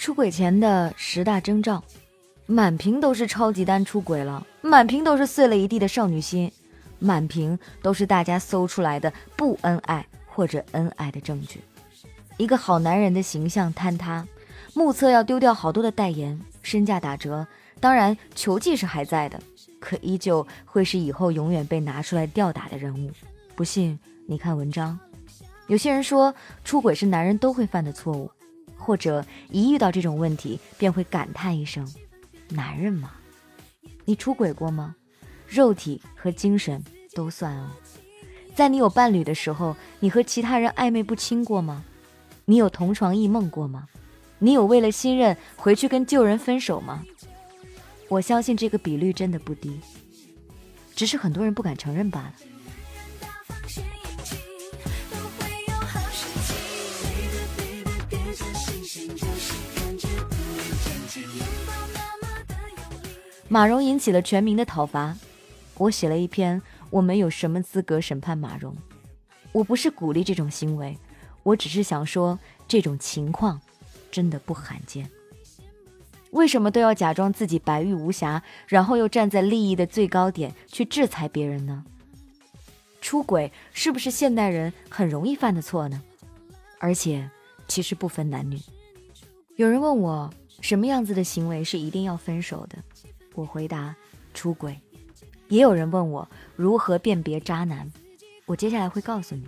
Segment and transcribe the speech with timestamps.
[0.00, 1.84] 出轨前的十大征兆，
[2.46, 6.50] 满屏都是超级丹出轨了，满屏都是碎了一地的少女心，
[6.98, 11.60] 满屏都是大家搜出来的不恩爱或者恩爱的证据。
[12.38, 14.26] 一个好男人的形象坍塌，
[14.72, 17.46] 目测要丢掉好多的代言，身价打折。
[17.78, 19.38] 当然，球技是还在的，
[19.78, 23.10] 可依旧会是以后永远被拿出来吊打的人物。
[23.54, 24.98] 不信，你看文章。
[25.66, 28.30] 有些人说，出轨是男人都会犯的错误。
[28.80, 31.86] 或者一遇到这种问题，便会感叹一声
[32.50, 33.12] ：“男人嘛。”
[34.06, 34.96] 你出轨过吗？
[35.46, 37.70] 肉体和精神都算哦。
[38.54, 41.84] 在你有伴侣的时候，你和其他人暧昧不清过吗？
[42.46, 43.86] 你有同床异梦过吗？
[44.38, 47.04] 你有为了新任回去跟旧人分手吗？
[48.08, 49.80] 我相信这个比率真的不低，
[50.96, 52.34] 只是很多人不敢承认罢了。
[63.52, 65.16] 马蓉引起了全民的讨伐，
[65.76, 68.72] 我写了一篇，我们有什么资格审判马蓉？
[69.50, 70.96] 我不是鼓励这种行为，
[71.42, 73.60] 我只是想说，这种情况
[74.08, 75.10] 真的不罕见。
[76.30, 81.84] 为什么都要假装自己白玉无瑕，然后又站在利益的最高点去制裁别人呢？
[83.00, 86.00] 出轨是不是现代人很容易犯的错呢？
[86.78, 87.28] 而且
[87.66, 88.60] 其实不分男女。
[89.56, 92.78] 有人问我，什么样子的行为是一定要分手的？
[93.40, 93.96] 我回答：
[94.34, 94.78] 出轨。
[95.48, 97.90] 也有人问我如何辨别渣男，
[98.46, 99.44] 我接下来会告诉你。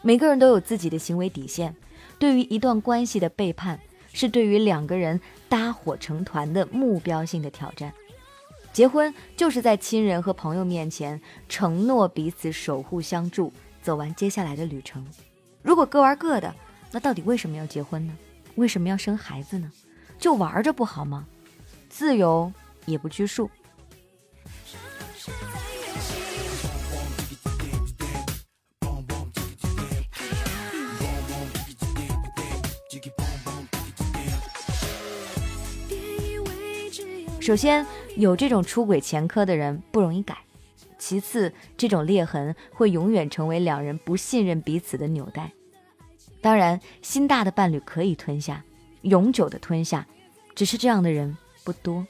[0.00, 1.74] 每个人都有自己的行为底线。
[2.18, 3.78] 对于一段关系的背叛，
[4.12, 7.92] 是对于两个人搭伙成团的目标性的挑战。
[8.72, 15.06] 结婚就是在亲人和朋友面前承诺彼此守护相助，走完接下来的旅程。
[15.62, 16.54] 如果各玩各的，
[16.90, 18.16] 那到底为什么要结婚呢？
[18.54, 19.70] 为什么要生孩子呢？
[20.18, 21.26] 就玩着不好吗？
[21.88, 22.52] 自由。
[22.88, 23.50] 也不拘束。
[37.40, 40.34] 首先，有这种出轨前科的人不容易改；
[40.98, 45.50] 其次，这种裂痕会永远成为两人不信任彼此的纽带。
[46.42, 48.62] 当然，心大的伴侣可以吞下，
[49.00, 50.06] 永久的吞下，
[50.54, 52.06] 只是这样的人不多。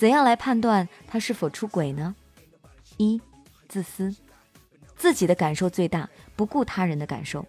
[0.00, 2.16] 怎样来判断他是否出轨呢？
[2.96, 3.20] 一、
[3.68, 4.16] 自私，
[4.96, 7.44] 自己的感受最大，不顾他人的感受。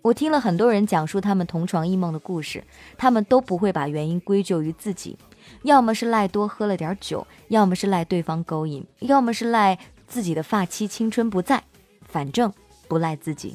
[0.00, 2.64] 我听了很多人讲述他们同床异梦的故事，
[2.96, 5.18] 他们都不会把原因归咎于自己，
[5.64, 11.62] 要么是赖多喝了点酒，要么是赖对方勾引，要么是赖自己的发妻青春不在，
[12.06, 12.50] 反正
[12.88, 13.54] 不赖自己。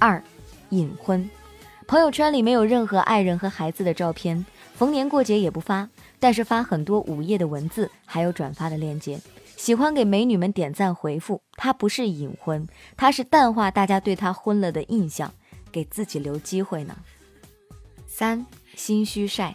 [0.00, 0.20] 二，
[0.70, 1.28] 隐婚，
[1.86, 5.86] 朋友圈里没有任何爱人和孩子的照片，逢年过节也不发，
[6.18, 9.20] 但是发很多午夜的文字，还有转发的链接，
[9.58, 11.42] 喜欢给美女们点赞回复。
[11.52, 12.66] 他不是隐婚，
[12.96, 15.30] 他是淡化大家对他婚了的印象，
[15.70, 16.96] 给自己留机会呢。
[18.06, 19.54] 三，心虚晒，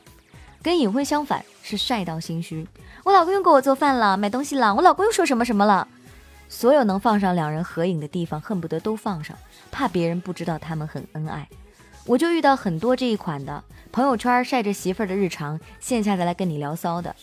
[0.61, 2.67] 跟隐婚相反，是晒到心虚。
[3.03, 5.87] 我老公又给我做饭了，买东西了，我老公又说什么什么了。
[6.47, 9.37] 所有能放上两人合影的地方，恨不得都放上，
[9.71, 11.47] 怕别人不知道他们很恩爱。
[12.05, 17.15] 我就遇到很多这一款的朋友圈晒着媳妇儿的日常，线下再来跟你聊骚的。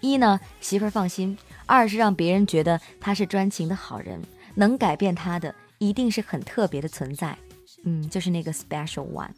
[0.00, 1.36] 一呢，媳妇儿放心；
[1.66, 4.18] 二是让别人觉得他是专情的好人，
[4.54, 7.36] 能改变他的一定是很特别的存在。
[7.84, 9.28] 嗯，就是那个 special one。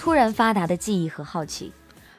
[0.00, 1.70] 突然发达的记忆和好奇，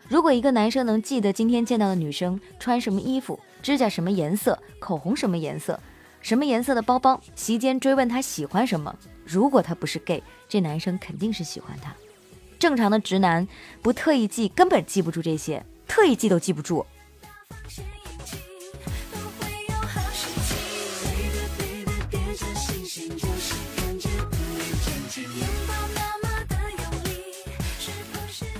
[0.07, 5.79] 如果一个男生能记得今天见到的女生穿什么衣服、指甲什么颜色、口红什么颜色、
[6.21, 8.95] 什么颜色的包包，席间追问他喜欢什么，
[9.25, 11.91] 如果他不是 gay，这男生肯定是喜欢他。
[12.59, 13.47] 正常的直男
[13.81, 16.85] 不特意记，根本记不住这些，特意记都记不住。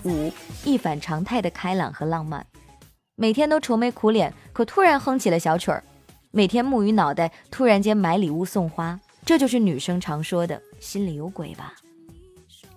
[0.04, 0.32] 五
[0.66, 2.46] 一反常态的开朗和浪漫，
[3.16, 5.82] 每天都愁眉苦脸，可突然哼起了小曲儿；
[6.32, 11.74] 每天木鱼脑袋，突然间买礼物送花，这就是女生常说的心里有鬼吧。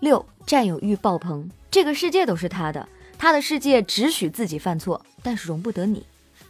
[0.00, 2.86] 六占有欲爆棚，这个世界都是他的，
[3.16, 6.04] 他的世界只许自己犯错，但是容不得你。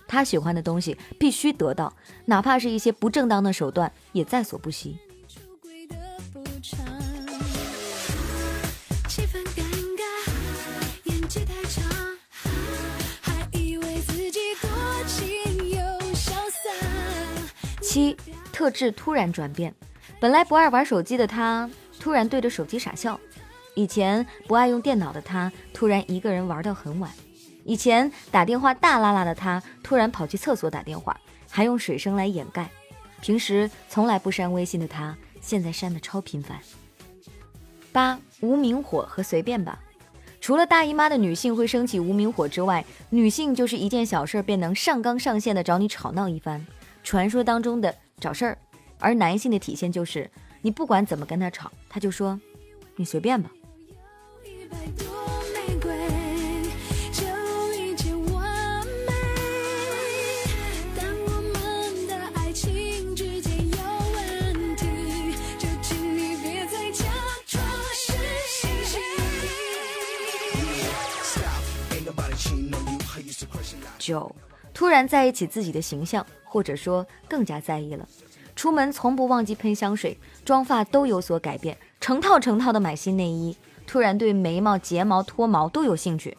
[0.09, 1.93] 他喜欢的东西必须得到，
[2.27, 4.99] 哪怕是一些不正当的手段，也在所不惜。
[17.95, 18.17] 七
[18.53, 19.73] 特质突然转变，
[20.19, 21.71] 本来不爱玩手机的他，
[22.01, 23.17] 突然对着手机傻笑；
[23.77, 27.09] 以前不爱用电脑的他，突然一个人玩到很晚；
[27.63, 31.17] 以前打电话大拉拉的他，突然跑去厕所打电话，
[31.49, 32.65] 还用水声来掩盖；
[33.21, 36.59] 平时从来不删微信的他，现在删的超频繁。
[37.93, 39.79] 八无名火和随便吧，
[40.41, 46.67] 除了大姨妈的女性会升起无名火之外，女性就是一件小事便能上纲上线的找你吵闹一番。
[47.05, 48.59] 传说当中的找事儿，
[48.99, 50.29] 而男性的体现就是
[50.63, 52.41] 你不管怎么跟他吵，他就说
[52.97, 53.51] 你随便吧。
[73.99, 74.35] 九，
[74.75, 76.27] 突然在意起自己的形象。
[76.55, 78.09] 或者说更加在意了，
[78.55, 83.57] 出门从不忘记喷香水，妆发都有所改变，成套成套的买新内衣，
[83.89, 86.39] 突然对眉毛、睫毛脱毛都有兴趣。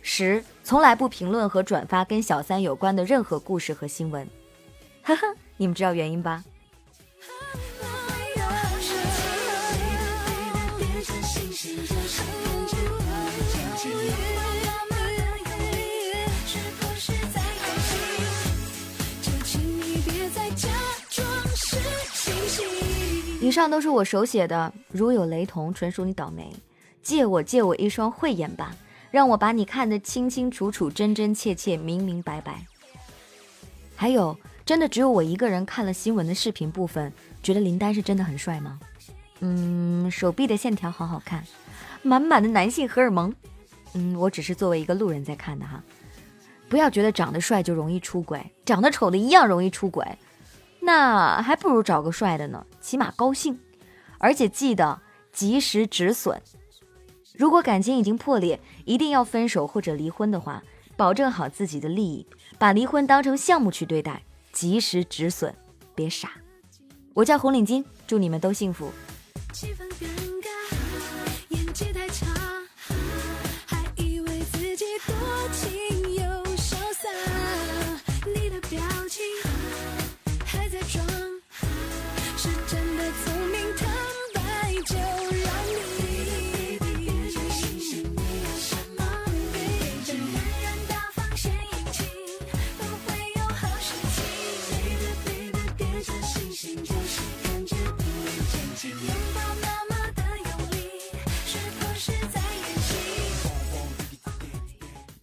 [0.00, 4.26] 十，从来不评论和转发跟小三有关的任何故事和新闻，
[5.02, 5.26] 呵呵，
[5.58, 6.42] 你们知道原因吧？
[23.42, 26.48] 以上都是我手写的，如有雷同，纯属你倒霉。
[27.02, 28.72] 借我借我一双慧眼吧，
[29.10, 32.64] 让我把你看得清清楚楚、真真切切、明明白白。
[33.96, 37.12] 还有，真的只有我一个人看了新闻的视频部分，
[37.42, 38.78] 觉得林丹是真的很帅吗？
[39.40, 41.44] 嗯，手臂的线条好好看，
[42.02, 43.34] 满满的男性荷尔蒙。
[43.94, 45.82] 嗯，我只是作为一个路人在看的哈。
[46.68, 50.06] 不要觉得长得帅就容易出轨，长得丑的一样容易出轨。
[50.84, 53.58] 那还不如找个帅的呢，起码高兴。
[54.18, 55.00] 而且记得
[55.32, 56.40] 及时止损。
[57.34, 60.62] 如果感情已经破裂，一定要分手或者离婚的话，
[60.96, 62.26] 保证好自己的利益，
[62.58, 65.52] 把离婚当成项目去对待，及时止损，
[65.94, 66.32] 别傻。
[67.14, 68.92] 我叫红领巾，祝你们都幸福。
[69.52, 70.06] 气氛尴
[70.40, 70.48] 尬，
[71.48, 72.26] 演技太差，
[73.66, 75.14] 还以为自己多
[75.52, 75.81] 情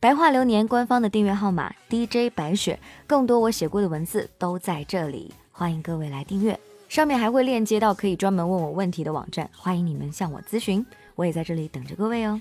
[0.01, 6.57] 白话流年官方的订阅号码 DJ 白雪，更多我写过的文字都在这里，欢迎各位来订阅。
[6.87, 10.85] 上面还会链接到可以专门问我问题的网站，欢迎你们向我咨询，
[11.15, 12.39] 我也在这里等着各位哦。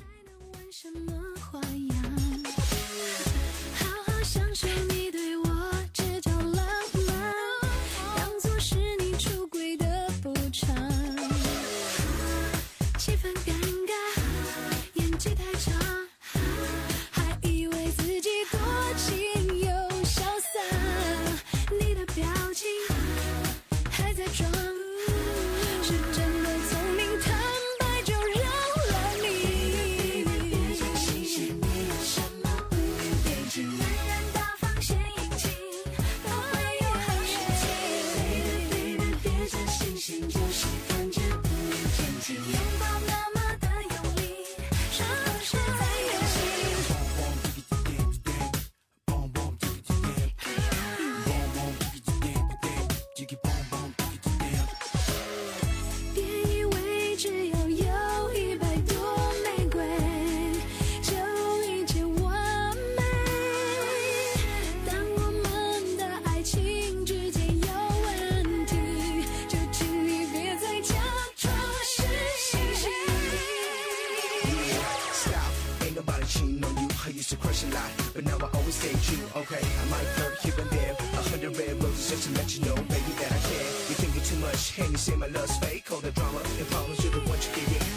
[82.09, 83.69] just to let you know, baby, that I care.
[83.89, 85.93] You think you're too much, and you say my love's fake.
[85.93, 87.88] All the drama and problems, you're the one you give me.